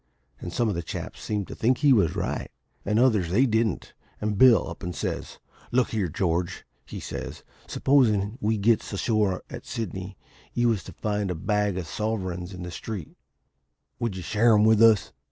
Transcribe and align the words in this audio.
And 0.39 0.51
some 0.51 0.67
of 0.67 0.73
the 0.73 0.81
chaps 0.81 1.21
seemed 1.21 1.47
to 1.49 1.53
think 1.53 1.77
he 1.77 1.93
was 1.93 2.15
right, 2.15 2.49
and 2.83 2.97
others 2.97 3.29
they 3.29 3.45
didn't, 3.45 3.93
and 4.19 4.35
Bill 4.35 4.67
up 4.67 4.81
and 4.81 4.95
says 4.95 5.37
"`Look 5.71 5.89
here, 5.89 6.07
George,' 6.07 6.65
he 6.87 6.99
says, 6.99 7.43
`supposin' 7.67 8.19
when 8.21 8.37
we 8.41 8.57
gets 8.57 8.91
ashore 8.91 9.43
at 9.51 9.67
Sydney 9.67 10.17
you 10.53 10.69
was 10.69 10.83
to 10.85 10.91
find 10.93 11.29
a 11.29 11.35
bag 11.35 11.77
of 11.77 11.85
sovereigns 11.85 12.51
in 12.51 12.63
the 12.63 12.71
street, 12.71 13.15
would 13.99 14.17
you 14.17 14.23
share 14.23 14.55
'em 14.55 14.63
with 14.63 14.81
us?' 14.81 15.11